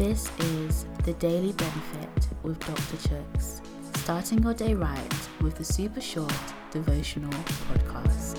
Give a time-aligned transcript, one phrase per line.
[0.00, 2.96] This is the Daily Benefit with Dr.
[3.06, 3.60] Chuks,
[3.98, 6.32] starting your day right with the super short
[6.70, 7.30] devotional
[7.68, 8.38] podcast.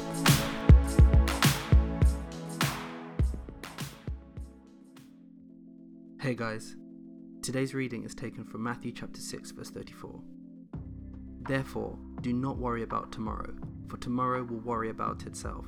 [6.20, 6.76] Hey guys,
[7.44, 10.20] today's reading is taken from Matthew chapter 6, verse 34.
[11.44, 13.54] Therefore, do not worry about tomorrow,
[13.88, 15.68] for tomorrow will worry about itself.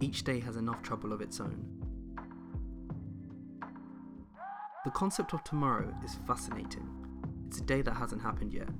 [0.00, 1.79] Each day has enough trouble of its own.
[4.82, 6.88] The concept of tomorrow is fascinating.
[7.46, 8.70] It's a day that hasn't happened yet.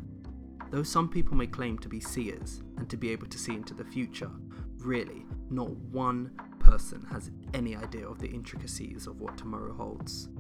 [0.71, 3.75] Though some people may claim to be seers and to be able to see into
[3.75, 4.31] the future,
[4.79, 10.31] really, not one person has any idea of the intricacies of what tomorrow holds.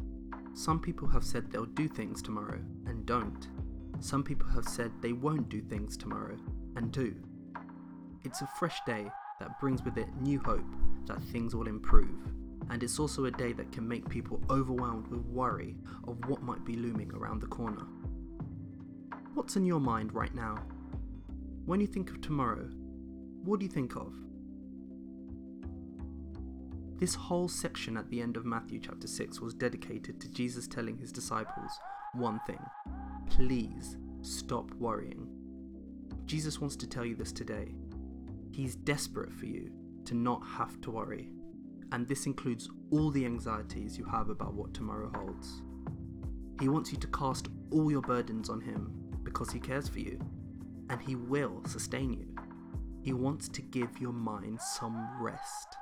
[0.55, 3.49] Some people have said they'll do things tomorrow and don't.
[4.01, 6.39] Some people have said they won't do things tomorrow
[6.77, 7.15] and do.
[8.25, 10.75] It's a fresh day that brings with it new hope
[11.05, 12.19] that things will improve
[12.69, 16.65] and it's also a day that can make people overwhelmed with worry of what might
[16.65, 17.87] be looming around the corner.
[19.35, 20.57] What's in your mind right now?
[21.65, 22.69] When you think of tomorrow,
[23.45, 24.15] what do you think of?
[26.99, 30.99] This whole section at the end of Matthew chapter 6 was dedicated to Jesus telling
[30.99, 31.73] his disciples
[32.13, 32.61] one thing
[33.31, 35.29] please stop worrying.
[36.27, 37.73] Jesus wants to tell you this today.
[38.53, 39.71] He's desperate for you
[40.05, 41.31] to not have to worry
[41.93, 45.63] and this includes all the anxieties you have about what tomorrow holds.
[46.61, 50.19] He wants you to cast all your burdens on Him because He cares for you,
[50.89, 52.35] and He will sustain you.
[53.03, 55.77] He wants to give your mind some rest.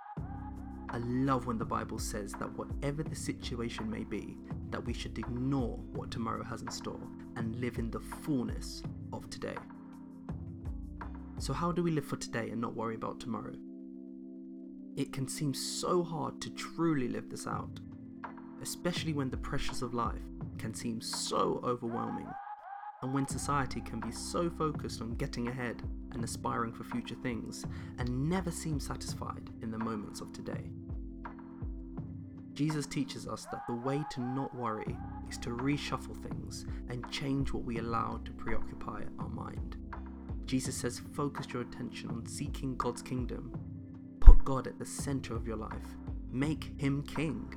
[0.91, 4.37] I love when the Bible says that whatever the situation may be,
[4.71, 7.01] that we should ignore what tomorrow has in store
[7.37, 9.57] and live in the fullness of today.
[11.39, 13.55] So, how do we live for today and not worry about tomorrow?
[14.97, 17.81] It can seem so hard to truly live this out,
[18.63, 20.23] especially when the pressures of life
[20.59, 22.27] can seem so overwhelming,
[23.03, 25.83] and when society can be so focused on getting ahead
[26.13, 27.65] and aspiring for future things
[27.99, 30.71] and never seem satisfied in the moments of today.
[32.55, 34.97] Jesus teaches us that the way to not worry
[35.31, 39.77] is to reshuffle things and change what we allow to preoccupy our mind.
[40.45, 43.53] Jesus says, focus your attention on seeking God's kingdom
[44.49, 45.99] God at the center of your life.
[46.33, 47.55] Make him king.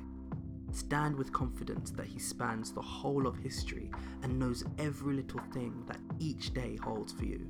[0.72, 3.90] Stand with confidence that he spans the whole of history
[4.22, 7.48] and knows every little thing that each day holds for you.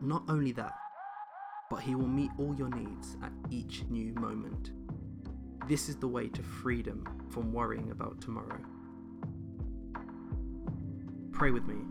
[0.00, 0.72] Not only that,
[1.68, 4.70] but he will meet all your needs at each new moment.
[5.68, 8.60] This is the way to freedom from worrying about tomorrow.
[11.32, 11.84] Pray with me.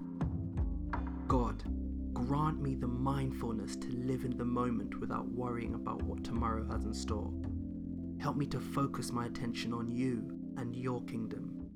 [1.28, 1.62] God,
[2.28, 6.84] grant me the mindfulness to live in the moment without worrying about what tomorrow has
[6.84, 7.32] in store.
[8.20, 11.70] Help me to focus my attention on you and your kingdom.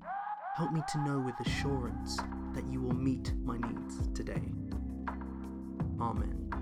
[0.57, 2.17] Help me to know with assurance
[2.53, 4.43] that you will meet my needs today.
[6.01, 6.60] Amen.